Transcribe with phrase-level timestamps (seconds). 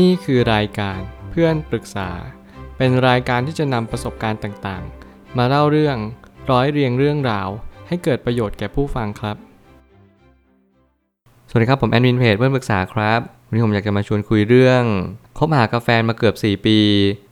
[0.00, 2.10] นี่คือรายการเพื่อนปรึกษา
[2.76, 5.96] เป็นรายการที่จะนำประสบการณ์ต่างๆ มาเล่าเรื่อง
[6.50, 7.48] ร้อยเรียงเรื่องราว
[7.88, 9.36] ให้เกิดประโยชน์แก่ผู้ฟังครับ
[11.48, 14.82] สวัสดีครับผมแอดมินเพจเพื่อนปรึกษาครับ วันนี้ผมอยากจะมาชวนคุยเรื่อง
[15.38, 16.78] คบหากับแฟนมาเกือบ 4 ปี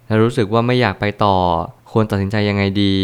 [0.06, 1.36] แล้วรู้สึกว่าไม่อยากไปต่อ
[1.92, 2.96] ควรตัดสินใจยังไงดี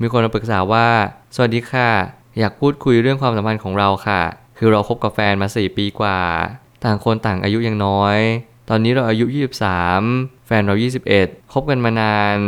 [0.00, 0.86] มีคนมาปรึกษาว่า
[1.34, 1.90] สวัสดีค่ะ
[2.38, 4.22] อยากพูดคุยเรื่องความสัมพันธ์ของเราค่ะ
[4.58, 6.18] คือเราคบกับแฟนมา 4 ปีกว่า
[6.84, 8.18] ต่างคนต่างอายุยังน้อย
[8.70, 9.26] ตอนนี้เราอายุ
[9.86, 10.74] 23 แฟนเรา
[11.14, 12.38] 21 คบกันมานาน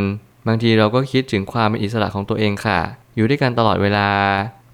[0.47, 2.81] บางทีเราก็คิดถึงความเป็นอิสระของตัวเองค่ะ
[3.17, 4.09] อยู่ด้วยกันตลอดเวลา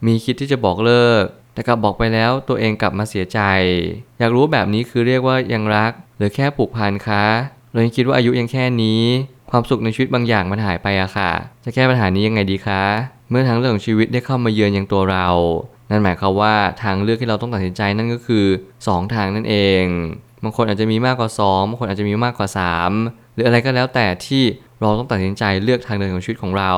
[0.07, 3.41] มีคิดที่จะบอกเลิก แต่กลับบอกไปแล้วตัวเองกลับมาเสียใจ
[4.19, 7.25] อยากรู้แบบนี้คือเรียกว่ายังรัก หรือแค่ผูกพันคะ
[7.73, 9.03] เรายังคิดว่าอายุยังแค่นี้
[9.51, 11.31] ความสุขในชีวิตบางอย่างมันหายไปอะค่ะ
[11.65, 12.83] จะแก้ปัญหานี้ยังไงดีคะ
[13.31, 15.29] เมื่อทางเรื่องของชีวิตได้เข้ามาเยือนอยังตัวเรา
[15.91, 18.47] นั่นหมายความว่าทางเลือกที่เราต้องตัดสินใจนั่นก็คือ
[18.81, 19.85] 2 ทางนั่นเอง
[20.47, 22.49] บางคนอาจจะมีมากกว่า2บางคนอาจจะมีมากกว่า
[22.93, 24.43] 3 หรืออะไรก็แล้วแต่ที่
[24.81, 26.73] เราต้องตัดสินใจเลือกทางเดินของชีวิตของเรา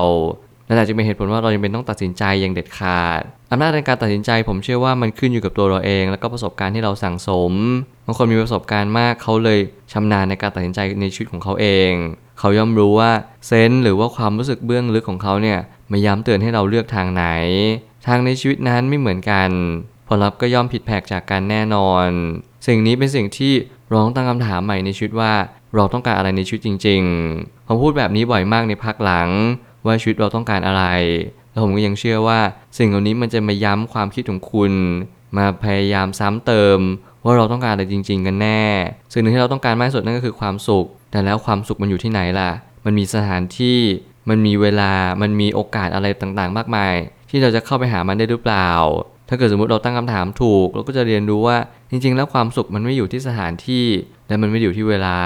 [0.66, 7.52] นั่นแหละจึงเป็นเหตุผลว่าเรายังเป็นต้องตัดสินใจอย่างเด็ดขาดอำนาจในการตัดสินใจผมเชื่อว่ามันขึ้นอยู่กับตัวเราเอง แล้วก็ประสบการณ์ที่เราสั่งสม
[8.06, 9.58] บางคนมีประสบการณ์มากเขาเลย
[9.92, 11.90] ชำนาญในการตัดสินใจในชีวิตของเขาเอง
[12.38, 13.10] เขาย่อมรู้ว่า
[13.46, 15.58] เซนส์หรือว่าความรู้สึกเบื้องลึกของเขาเนี่ย
[15.92, 17.24] มาย้ำเตือนให้เราเลือกทางไหน
[18.06, 19.50] ทางในชีวิตนั้นไม่เหมือนกัน
[20.08, 22.06] ผลลัพธ์ก็ย่อมผิดแผกจากกันแน่นอน
[22.68, 23.52] สิ่งนี้เป็นสิ่งที่
[23.88, 25.32] เราต้องตั้งคำถามใหม่ในชีวิตว่า
[25.74, 27.02] เราต้องการอะไรในชีวิตจริง
[27.34, 29.28] ๆ ผมพูดแบบนี้บ่อยมากในพักหลัง
[29.86, 30.84] ว่าชีวิตเราต้องการอะไร
[31.50, 32.40] แล้วผมก็ยังเชื่อว่า
[32.78, 34.72] สิ่งเหล่านี้มันจะมาย้ำความคิดของคุณ
[35.36, 36.78] มาพยายามซ้ำเติม
[37.24, 38.62] ว่าเราต้องการอะไรจริง ๆ กันแน่
[39.12, 42.50] สิ่งหนึ่งที่เราต้องการมากที่สุดนั่นก็คือความสุข แต่แล้วความสุขมันอยู่ที่ไหนล่ะ
[42.84, 43.78] มันมีสถานที่
[44.28, 46.94] มันมีเวลา มันมีโอกาสอะไรต่างๆ มากมาย
[47.30, 48.70] ที่เราจะเข้าไปหามันได้หรือเปล่า
[49.28, 51.56] ถ้าเกิดสมมติเราตั้งคำถามถูก เราก็จะเรียนรู้ว่า
[51.90, 53.86] จริง ๆ แล้วความสุขมันไม่อยู่ที่สถานที่
[54.28, 55.18] และมันไม่อยู่ที่เวลา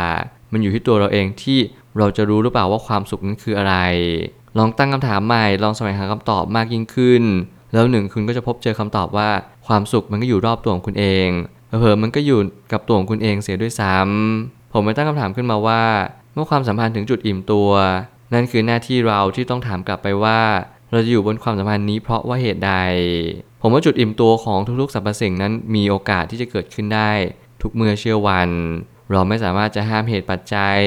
[0.53, 1.59] มันอยู่ที่ตัวเราเองที่
[1.99, 3.75] เราจะรู้หรือเปล่าว่าความสุขนั้นคืออะไร
[4.59, 7.23] ลองตั้งคำถามใหม่ลองแสวงหาคำตอบมากยิ่งขึ้น
[7.73, 9.29] แล้วหนึ่งคุณก็จะพบเจอคำตอบว่า
[9.67, 11.29] ความสุขมันก็อยู่รอบตัวของคุณเอง
[11.81, 12.41] เผลอมันก็อยู่
[12.73, 15.83] กับตัวของคุณเองเสียด้วยซ้ำผมไปตั้งคำถามขึ้นมาว่า
[16.35, 17.71] เมื่อความสัมพันธ์ถึงจุดอิ่มตัว
[18.35, 20.41] นั่นคือหน้าที่เราที่ต้องถามกลับไปว่า
[20.93, 22.73] เราจะอยู่บนความสัมพันธ์นี้เพราะว่าเหตุใด
[23.63, 27.11] ผมว่าจุดอิ่มตัวของทุกๆสรรพสิ่งนั้นมีโอกาสที่จะเกิดขึ้นได้
[27.63, 28.51] ทุกเมื่อเชื่อวัน
[29.11, 30.79] เราไม่สามารถจะห้ามเหตุปัจจัย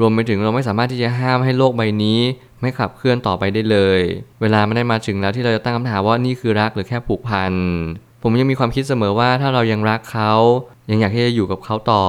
[0.00, 2.20] รวมไปถึงเราไม่สามารถที่จะห้ามให้โลกใบนี้
[2.60, 4.00] ไม่ขับเคลื่อนต่อไปได้เลย
[4.40, 7.52] เวลาไม่ได้มาถึงแล้วที่เราจะตั้งคำถามว่านี่คือรักหรือแค่ผูกพัน
[8.22, 10.32] ผมยังมีความคิดเสมอว่าถ้าเรายังรักเขา
[10.90, 12.04] ยังอยากที่จะอยู่กับเขาต่อ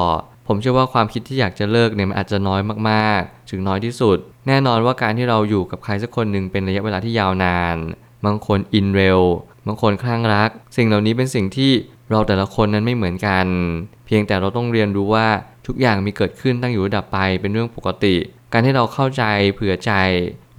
[0.48, 4.18] ผมเชื่อว่าความคิดที่อยากจะเลิกเนี่ยมันอาจจะน้อยมากๆ ถึงน้อยที่สุด
[4.48, 7.78] แน่นอนว่าการที่เราอยู่กับใครสักคนหนึ่งเป็นระยะเวลาที่ยาวนาน
[8.26, 9.20] บางคนอินเร็ว
[9.68, 11.72] บางคนคลั่งรัก สิ่งเหล่านี้เป็นสิ่งที่
[12.12, 13.46] เราแต่ละคนนั้นไม่เหมือนกัน
[14.06, 15.28] เพียงแต่เราต้องเรียนรู้ว่า
[15.68, 18.16] ทุกอย่างมีเกิดขึ้นตั้งอยู่ระดับไปเป็นเรื่องปกติ
[18.54, 19.24] การที่เราเข้าใจ
[19.54, 19.92] เผื่อใจ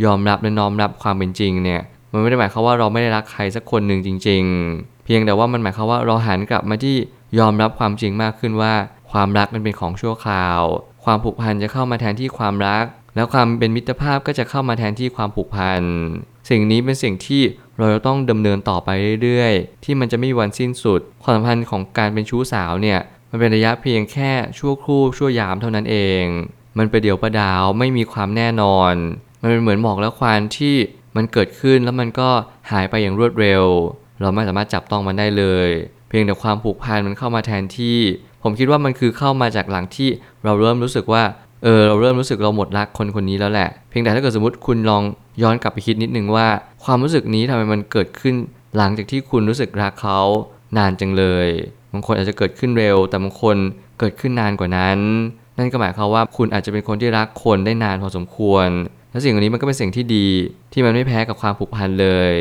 [0.04, 1.80] ยอมรับและน้อมรับความเป็นจริงเนี่ย
[2.12, 4.42] มันไม่ได้หมายความว่าเราไม่ได้รักใครสักคนหนึ่งจริง
[4.74, 6.96] ๆ เพียงแต่ว่ามันหมายความว่าเราหันกลับมาที่
[7.38, 8.74] ยอมรับความจริงมากขึ้นว่า
[9.18, 10.60] ความรักมันเป็นของชั่วคราว
[11.04, 12.84] ความผูกพันจะเข้ามาแทนที่ความรัก
[13.16, 15.82] แล้วความเป็นมิตรภาพก็จะเข้ามาแทนที่ความผูกพัน
[16.48, 17.42] สิ่งนี้เป็นสิ่งที่
[17.78, 18.88] เราจะต้องดำเนินต่อไป
[19.22, 23.00] เรื่อยๆ ที่มันจะไม่มีวันสิ้นสุด ความสัมพันธ์ของการเป็นชู้สาวเนี่ย
[23.30, 26.22] มันเป็นระยะเพียงแค่ชั่วครู่ชั่วยามเท่านั้นเอง
[26.78, 28.94] มันประเดี๋ยวประดาวไม่มีความแน่นอน
[29.40, 30.74] มันเป็นเหมือนหมอกและควันที่
[31.16, 32.30] มันเกิดขึ้นแล้วมันก็
[32.70, 33.64] หายไปอย่างรวดเร็ว
[34.20, 35.70] เราไม่สามารถจับต้องมันได้เลย
[36.08, 37.98] เพียงแต่ความผูกพันมันเข้ามาแทนที่
[38.48, 40.08] ผมคิดว่ามันคือเข้ามาจากหลังที่
[40.44, 41.22] เราเริ่มรู้สึกว่า
[41.64, 45.02] เออเราเริ่มรู้สึกเราหมดรักคนคนนี้แล้วแหละ เพียงแต่ถ้าเกิดสมมติคุณลอง
[45.42, 46.46] ย้อนกลับไปคิดนิดนึงว่า
[46.84, 48.34] ความรู้สึกนี้ทำไมมันเกิดขึ้น
[48.76, 50.20] หลังจากที่คุณรู้สึกรักเขา
[50.76, 51.48] นานจังเลย
[51.92, 53.56] บางคนอาจจะเกิดขึ้นเร็ว แต่บางคน
[53.98, 54.98] เกิดขึ้นนานกว่านั้น
[55.58, 58.68] นั่นก็หมายความว่าคุณอาจจะเป็นคนที่รักคนได้นานพอสมควร
[59.10, 60.26] และสิ่งเหล่านี้มันก็เป็นสิ่งที่ดี
[60.72, 62.34] ที่มันไม่แพ้กับความผูกพันเลย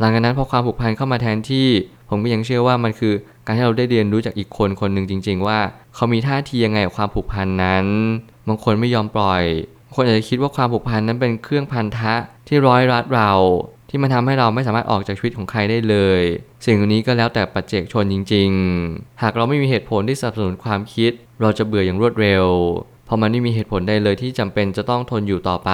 [0.00, 1.68] หลังจากนั้นพอความผูกพันเข้ามาแทนที่
[2.08, 5.58] ผมก็ยังเชื่อว่ามันคือ การที่เราได้เรียนรู้จากอีกคนคนหนึ่งจริง ๆ ว่า
[5.94, 7.86] เขามีท่าทียังไงกับความผูกพันนั้น
[8.48, 9.42] บางคนไม่ยอมปล่อย
[9.94, 12.14] คนอาจจะคิดว่าความผูกพันนั้นเป็นเครื่องพันธะ
[12.48, 13.32] ที่ร้อยรัดเรา
[13.90, 16.22] ที่มันทำให้เราไม่สามารถออกจากชีวิตของใครได้เลย
[16.66, 18.50] สิ่งนี้ก็แล้วแต่ปัจเจกชนจริง
[18.86, 22.44] ๆ หากเราไม่มีเหตุผลที่สนับสนุนความคิด เราจะเบื่ออย่างรวดเร็ว
[23.12, 25.70] ราะมันไม่มีเหตุผลใดเลยที่จำเป็นจะต้องทนอยู่ต่อไป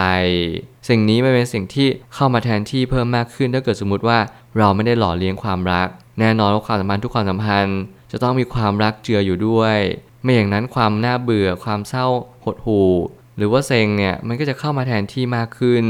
[0.89, 4.19] สิ่งนี้ไม่เป็นสิ่งที่เข้ามาแทนที่เพิ่มมากขึ้นถ้าเกิดสมมติว่า
[4.59, 5.89] เราไม่ได้หล่อเลี้ยงความรัก
[6.21, 7.79] แน่นอนว่าความสัมพันธ์ทุกความสัมพันธ์
[8.13, 9.79] จะต้องมีความรักเจืออยู่ด้วย
[10.23, 12.07] ไม่อย่างนั้นความน่าเบื่อความเศร้า
[12.45, 12.91] หดหู่
[13.37, 15.85] หรือว่าเซ็งเนี่ยมันก็จะเข้ามาแทนที่มากขึ้น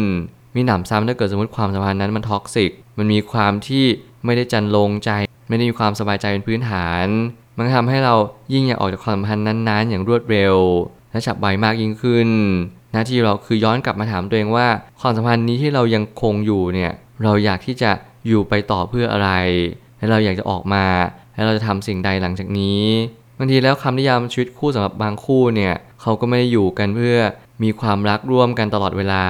[0.55, 3.85] มีหนำซ้ำถ้าเกิดสมมติความสัมพันธ์นั้นมันท็อกซิกมันมีความที่
[4.25, 5.11] ไม่ได้จันลงใจ
[5.49, 7.07] ไม่ได้มีความสบายใจเป็นพื้นฐาน
[7.57, 8.15] มันก็ทำให้เรา
[8.53, 10.55] ยิ่งอยากออกจากความสัมพันธ์นั้นๆ อย่างรวดเร็ว
[11.11, 12.29] และฉับไวมากยิ่งขึ้น
[12.93, 14.67] หน้าที่เราคือย้อนกลับมาถามตัวเองว่า
[15.01, 16.93] ความสัมพันธ์นี้ที่เรายังคงอยู่เนี่ย
[17.25, 17.91] เราอยากที่จะ
[18.27, 19.31] อยู่ไปต่อเพื่ออะไร
[19.99, 20.85] และเราอยากจะออกมา
[21.35, 22.83] และเราจะทำสิ่งใดหลังจากนี้
[23.39, 27.17] บางทีแล้วคำนิยามชีวิตคู่สำหรับบางคู่เนี่ยเขาก็ไม่ได้อยู่กันเพื่อ
[27.63, 29.25] มีความรักร่วมกันตลอดเวลา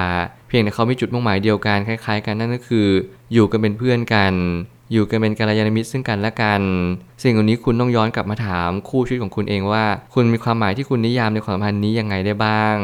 [0.47, 2.87] เพียงแต่เขามีจุดมุ่งหมายเดียวกันคล้าย ๆ กันนั่นก็คือ
[3.33, 4.33] อยู่กันเป็นเพื่อนกัน
[4.91, 6.61] อยู่กันเป็นกัลยาณมิตรซึ่งกันและกัน
[7.23, 12.77] สิ่งเหล่านี้คุณต้องย้อนกลับมาถามคู่ชีวิตของคุณเองว่า คุณมีความหมายที่คุณนิยามในความสัมพันธ์นี้ยังไงได้บ้าง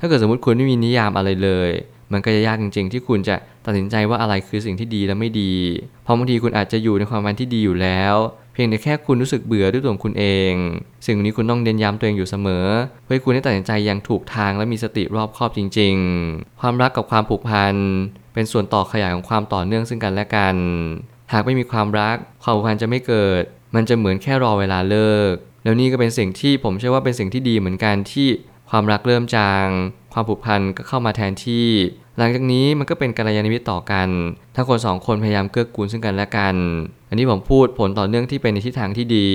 [0.00, 1.70] ถ้าเกิดสมมติคุณไม่มีนิยามอะไรเลย
[2.12, 5.54] มันก็จะยากจริง ๆ ที่คุณจะตัดสินใจว่าอะไรคือสิ่งที่ดีและไม่ดี
[6.04, 8.14] เพราะบางทีคุณอาจจะอยู่ในความสัมพันธ์ที่ดีอยู่แล้ว
[8.52, 10.52] เพียงแต่แค่คุณรู้สึกเบื่อด้วยตัวคุณเอง
[11.06, 12.66] สิ่งนี้คุณต้องเน้นย้ำตัวเองอยู่เสมอ
[13.04, 15.94] เพื่อให้คุณได้ตัดสินใจอย่างถูกทางและมีสติรอบคอบจริง
[16.28, 17.74] ๆ ความรักกับความผูกพัน
[18.34, 20.56] เป็นส่วนต่อขยายของความต่อเนื่องซึ่งกันและกัน
[21.32, 23.42] หากไม่มีความรัก ความผูกพันจะไม่เกิด
[23.74, 25.32] มันจะเหมือนแค่รอเวลาเลิก
[25.64, 28.28] แล้วนี่ก็เป็นสิ่งที่ผมเชื่อว่าเป็นสิ่งที่ดีเหมือนกันที่
[28.70, 29.66] ความรักเริ่มจาง
[30.12, 31.68] ความผูกพันก็เข้ามาแทนที่
[32.18, 34.08] หลังจากนี้มันก็เป็นกัลยาณมิตรต่อกัน
[34.54, 36.54] ถ้าคนสองคนพยายามเกื้อกูลซึ่งกันและกัน
[37.08, 39.28] อันนี้ผมพูดผลต่อเนื่องที่เป็นในทิศทางที่ดี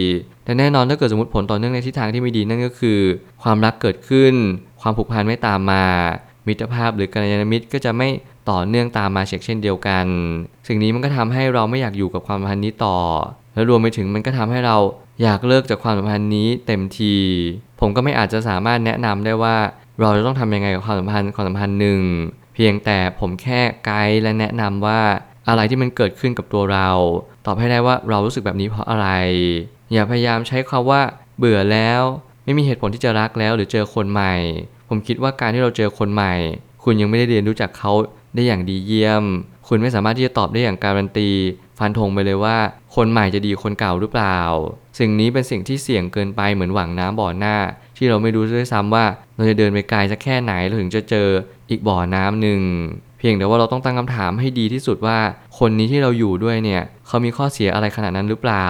[0.45, 2.99] แต่แน่นอนถ้าเกิดสมมติผลต่อเนื่องในทิศทางที่ไม่ดีนั่นก็คือ
[3.43, 4.33] ความรักเกิดขึ้น
[4.81, 5.83] ความผูกพันไม่ตามมา
[6.47, 8.09] มิตรภาพหรือกัลยาณมิตรก็จะไม่
[8.49, 10.05] ต่อเนื่องตามมาเช็คเช่นเดียวกัน
[10.67, 12.97] สิ่งนี้มันก็ทำให้เราไม่อยากอยู่กับความสัมพันธ์นี้ต่อ
[13.53, 14.77] และรวมไปถึงมันก็ทำให้เรา
[15.23, 17.15] อยากเลิกจากความสัมพันธ์นี้เต็มที
[17.79, 19.55] ผมก็ไม่อาจจะสามารถแนะนำได้ว่า
[20.01, 22.01] เราจะต้องทำยังไงกับความสัมพันธ์ความสัมพันธ์หนึ่ง
[22.53, 25.01] เพียงแต่ผมแค่ไกด์และแนะนำว่า
[25.47, 26.89] อะไรที่มันเกิดขึ้นกับตัวเรา
[27.45, 29.07] ตอบให้ได้ว่าเรารู้สึกแบบนี้เพราะอะไร
[29.93, 31.01] อย่าพยายามใช้คำว่า
[31.37, 32.01] เบื่อแล้ว
[32.43, 34.33] ไม่มีเหตุผลที่จะรักแล้วหรือเจอคนใหม่
[34.89, 36.33] ผมคิดว่าการที่เราเจอคนใหม่
[36.83, 37.91] คุณยังไม่ได้เรียนรู้จักเขา
[38.37, 39.23] ได้อย่างดีเยี่ยม
[39.67, 41.29] คุณไม่สามารถที่จะตอบได้อย่างการันตี
[41.79, 42.57] ฟันธงไปเลยว่า
[42.95, 44.39] คนใหม่จะดีคนเก่าหรือเปล่า
[44.99, 47.55] สิ่งนี้เป็นสิ่งที่เสี่ยงเกินไปเหมือนหวังน้ำบ่อหน้า
[47.97, 49.05] ที่เราไม่รู้ด้วยซ้ำว่า
[49.35, 51.27] เราจะเดินไปไกลสักแค่ไหนเราถึงจะเจอ
[51.69, 52.61] อีกบ่อน้ำหนึ่ง
[53.19, 55.17] เพียงแต่ว่าเราต้องตั้งคำถามให้ดีที่สุดว่า
[55.59, 58.67] คนนี้ที่เราอยู่ด้วยเนี่ย เขามีข้อเสียอะไรขนาดนั้นหรือเปล่า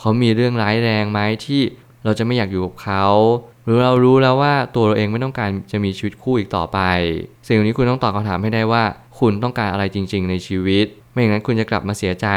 [0.00, 1.60] เขามีเรื่องร้ายแรงไหมที่
[2.04, 3.04] เราจะไม่อยากอยู่กับเขา
[3.64, 6.78] หรือเรารู้แล้วว่าตัวเราเองไม่ต้องการจะมีชีวิตคู่อีกต่อไป
[7.46, 8.82] สิ่งนี้คุณต้องตอบคำถามให้ได้ว่า
[9.18, 12.28] คุณต้องการอะไรจริง ๆ ในชีวิต ไม่อย่างนั้นคุณจะกลับมาเสียใจ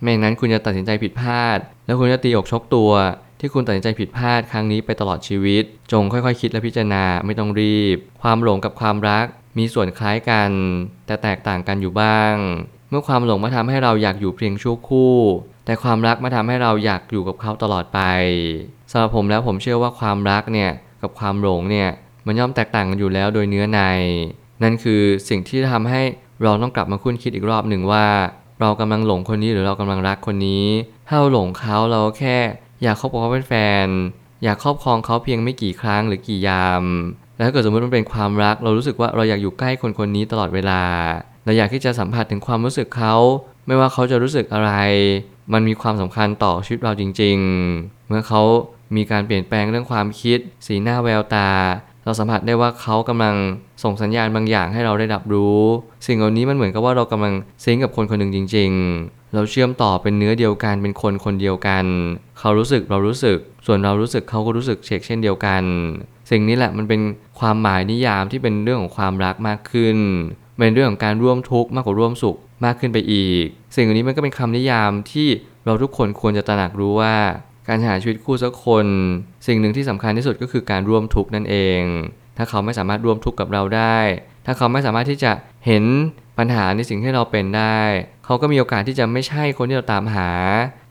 [0.00, 2.92] ไม่อย่างนั้นคุณจะตัดสินใจผิดพลาด แล้วคุณจะตีอกชกตัว
[3.40, 9.26] ที่คุณตัดสินใจผิดพลาดครั้งนี้ไปตลอดชีวิต จงค่อยๆ คิดและพิจารณาไม่ต้องรีบ ความหลงกับความรัก
[9.58, 10.50] มีส่วนคล้ายกัน
[11.06, 12.34] แต่แตกต่างกันอยู่บ้าง
[12.90, 15.16] เมื่อความหลงมาทำให้เราอยากอยู่เพียงชั่วคู่
[15.64, 18.00] แต่ความรักมาทำให้เราอยากอยู่กับเขาตลอดไป
[18.90, 20.70] สำหรับผมแล้วผมเชื่อว่าความรักเนี่ย
[21.02, 21.88] กับความหลงเนี่ย
[22.26, 23.80] มันย่อมแตกต่างกันอยู่แล้วโดยเนื้อใน
[24.62, 26.02] นั่นคือสิ่งที่ทำให้
[26.42, 28.06] เราต้องกลับมาคุ้นคิดอีกรอบหนึ่งว่า
[28.60, 30.66] เรากำลังหลงคนนี้หรือเรากำลังรักคนนี้
[31.08, 32.36] ถ้าเราหลงเขาเราแค่
[32.82, 33.52] อยากคบกับเขาเป็นแฟ
[33.84, 33.86] น
[34.44, 36.84] อยากครอบครองเขาเพียงไม่กี่ครั้งหรือกี่ยาม
[37.36, 40.82] แล้วถ้าเกิดสมมติมันเป็นความรัก เรารู้สึกว่าเราอยากอยู่ใกล้คนคนนี้ตลอดเวลา
[41.44, 43.14] เราอยากที่จะสัมผัสถึงความรู้สึกเขา
[43.66, 44.72] ไม่ว่าเขาจะรู้สึกอะไร
[45.52, 47.36] มันมีความสำคัญต่อชีวิตเราจริง
[47.72, 48.42] ๆ เมื่อเขา
[48.96, 51.50] มีการเปลี่ยนแปลงเรื่องความคิด สีหน้าแววตา
[52.04, 53.36] เราสัมผัสได้ว่าเขากำลัง
[53.82, 55.60] ส่งสัญญาณบางอย่างให้เราได้รับรู้
[56.06, 57.34] สิ่งเหล่านี้มันเหมือนกับว่าเรากำลัง
[57.64, 58.70] ซิงกับคนคนหนึ่งจริง
[59.02, 61.84] ๆ เราเชื่อมต่อเป็นเนื้อเดียวกันเป็นคนคนเดียวกัน
[62.38, 65.62] เขารู้สึกเรารู้สึก ส่วนเรารู้สึกเขาก็รู้สึกเชกเช่นเดียวกัน
[66.30, 67.00] สิ่งนี้แหละมันเป็น
[67.40, 69.96] ความหมายนิยามที่เป็นเรื่องของความรักมากขึ้น
[70.58, 73.44] เป็นเรื่องของการร่วมทุกข์มากกว่าร่วมสุขมากขึ้นไปอีก
[73.74, 75.28] สิ่งเหล่านี้มันก็เป็นคำนิยามที่
[75.64, 77.14] เราทุกคนควรจะตระหนักรู้ว่า
[77.68, 78.86] การหาชีวิตคู่สักคน
[79.46, 81.82] สิ่งหนึ่งที่สำคัญที่สุดก็คือการร่วมทุกข์นั่นเอง
[82.36, 83.98] ถ้าเขาไม่สามารถร่วมทุกข์กับเราได้
[84.46, 85.32] ถ้าเขาไม่สามารถที่จะ
[85.66, 85.84] เห็น
[86.38, 87.80] ปัญหาในสิ่งที่เราเป็นได้
[88.24, 90.30] เขาก็มีโอกาสที่จะไม่ใช่คนที่เราตามหา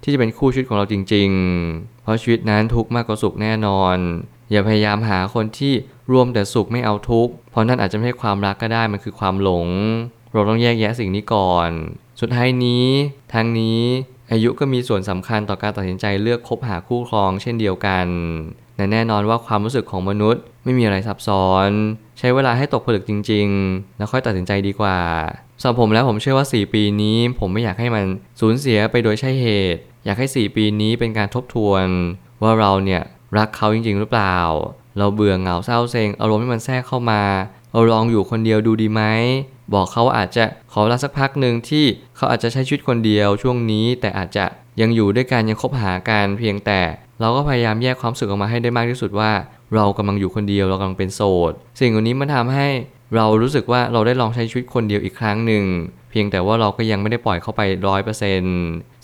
[0.04, 1.30] ที่จะเป็นคู่ชีวิตของเราจริง
[1.68, 3.98] ๆ เพราะชีวิตนั้นทุกข์มากกว่าสุขแน่นอน
[4.52, 5.74] อย่าพยายามหาคนที่
[6.12, 9.68] รวมแต่สุขไม่เอาทุกข์ เพราะนั่นอาจจะไม่ใช่ความรักก็ได้ มันคือความหลง
[10.34, 11.70] เราต้องแยกแยะสิ่งนี้ก่อน
[12.22, 12.88] สุดท้ายนี้
[13.34, 13.82] ทางนี้
[14.32, 18.08] อายุก็มีส่วนสำคัญต่อการตัดสินใจเลือกคบหาคู่ครองเช่นเดียวกัน
[18.76, 21.70] แต่แน่นอนว่าความรู้สึกของมนุษย์ไม่มีอะไรซับซ้อน
[22.20, 25.00] ใช้เวลาให้ตกผลึกจริง ๆ แล้วค่อยตัดสินใจดีกว่า
[25.62, 28.06] สำหรับผมแล้วผมเชื่อว่า 4 ปีนี้ ผมไม่อยากให้มัน
[28.40, 31.86] สูญเสียไปโดยใช่เหตุ อยากให้ 4 ปีนี้เป็นการทบทวน
[32.42, 33.02] ว่าเราเนี่ย
[33.38, 34.38] รักเขาจริง ๆ หรือเปล่า
[34.98, 37.22] เราเบื่อเหงาเศร้าเซ็งอารมณ์ที่มันแทรกเข้ามา
[37.72, 39.04] เราลองอยู่คนเดียวดูดีไหม
[39.74, 41.86] บอกเขาอาจจะขอเวลาสักพักหนึ่งที่
[42.16, 44.46] เขาอาจจะใช้ชีวิตคนเดียวช่วงนี้ แต่อาจจะ
[44.82, 46.82] ยังอยู่ด้วยกันยังคบหากันเพียงแต่
[47.20, 49.32] เราก็พยายามแยกความรู้สึกออกมาให้ได้มากที่สุดว่า
[49.76, 52.68] เรากำลังอยู่คนเดียวเรากำลังเป็นโสดสิ่งเหล่านี้มันทำให้
[53.16, 55.64] เรารู้สึกว่าเราได้ลองใช้ชีวิตคนเดียวอีกครั้งหนึ่ง
[56.12, 58.58] เพียงแต่ว่าเราก็ยังไม่ได้ปล่อยเข้าไปร้อยเปอร์เซ็นต์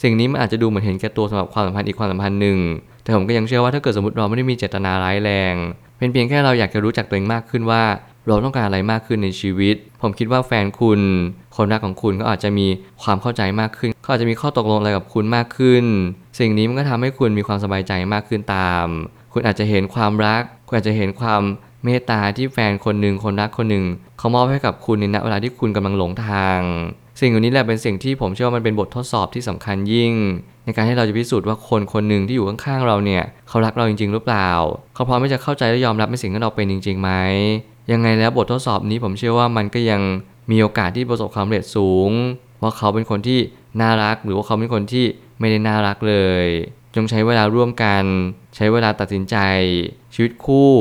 [0.03, 2.59] สิ่งนี้มันอาจจะดูเหมือนเห็นแก่ตัวสำหรับความสัมพันธ์อีกความสัมพันธ์หนึ่ง
[3.07, 5.55] แแต่ผมก็ยังเชื่อว่าถ้าเกิดสมมติเราไม่ได้มีเจตนาร้ายแรง
[5.97, 7.83] เป็นเพียงแค่เราอยากจะรู้จักตัวเองมากขึ้นว่า
[8.27, 10.99] เราต้องการอะไรมากขึ้นในชีวิต ผมคิดว่าแฟนคุณ
[11.55, 12.67] คนรักของคุณก็อาจจะมี
[13.03, 15.85] ความเข้าใจมากขึ้นเขาอาจจะมีข้อตกลงอะไรกับคุณมากขึ้น
[16.39, 18.85] สิ่งนี้มันก็ทำให้คุณมีความสบายใจมากขึ้นตาม
[19.33, 21.41] คุณอาจจะเห็นความรัก คุณอาจจะเห็นความ
[21.83, 23.85] เมตตาที่แฟนคนหนึ่งคนรักคนหนึ่ง
[24.17, 26.59] เขามอบให้กับคุณในณเวลาที่คุณกำลังหลงทาง
[27.19, 30.13] สิ่งเหล่านี้แหละเป็นสิ่งที่ผมเชื่อว่ามันเป็นบททดสอบที่สำคัญยิ่ง
[30.65, 34.49] ในการให้เราจะพิสูจน์ว่าคนคนหนึ่งที่อยู่ข้างๆเราเนี่ยเขารักเราจริง ๆ หรือเปล่า
[34.95, 37.09] เขาพร้อมที่จะเข้าใจและยอมรับในสิ่งที่เราเป็นจริงๆไหม
[37.91, 40.01] ยังไงแล้วบททดสอบนี้ผมเชื่อว่ามันก็ยัง
[40.51, 42.09] มีโอกาสที่ประสบความสำเร็จสูง
[42.61, 43.39] ว่าเขาเป็นคนที่
[43.81, 45.05] น่ารักหรือว่าเขาเป็นคนที่
[45.39, 46.45] ไม่ได้น่ารักเลย
[46.95, 48.03] จงใช้เวลาร่วมกัน
[48.55, 49.37] ใช้เวลาตัดสินใจ
[50.13, 50.71] ชีวิตคู่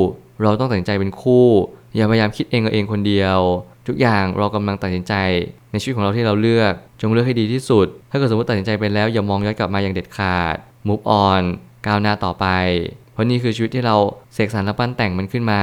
[0.43, 1.47] เราต้องตัดสินใจเป็นคู่
[1.95, 3.39] อย่าพยายามคิดเองกับเองคนเดียว
[3.87, 5.15] ทุกอย่างเรากำลังตัดสินใจ
[5.71, 11.43] ในชีวิตของเราที่เราเลือก จงเลือกให้ดีที่สุด ถ้าเกิดสมมติตัดสินใจไปแล้วอย่ามองย้อนกลับมาอย่างเด็ดขาด move on
[11.87, 12.47] ก้าวหน้าต่อไป
[13.13, 13.97] เพราะนี่คือชีวิตที่เรา
[14.35, 15.63] เสกสรรและปั้นแต่งมันขึ้นมา